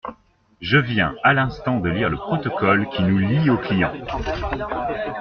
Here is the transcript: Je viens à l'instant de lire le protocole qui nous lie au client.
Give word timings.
Je 0.61 0.79
viens 0.79 1.13
à 1.21 1.33
l'instant 1.33 1.79
de 1.79 1.87
lire 1.87 2.09
le 2.09 2.17
protocole 2.17 2.89
qui 2.89 3.03
nous 3.03 3.19
lie 3.19 3.51
au 3.51 3.57
client. 3.59 3.93